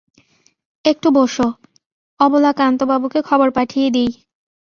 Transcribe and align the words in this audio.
একটু 0.85 1.07
বোসো, 1.09 1.47
অবলাকান্তবাবুকে 2.19 3.19
খবর 3.21 3.47
পাঠিয়ে 3.51 3.87
দিই। 3.89 4.11